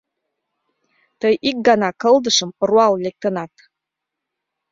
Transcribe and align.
Тый 1.19 1.33
ик 1.49 1.57
гана 1.67 1.89
кылдышым 2.01 2.49
руал 2.67 2.93
лектынат. 3.03 3.53